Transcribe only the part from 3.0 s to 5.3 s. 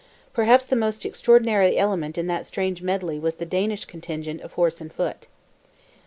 was the Danish contingent of horse and foot.